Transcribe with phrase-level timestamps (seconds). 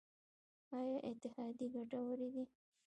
[0.79, 2.43] آیا اتحادیې ګټورې دي؟